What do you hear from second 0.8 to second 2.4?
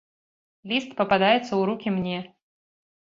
пападаецца ў рукі мне.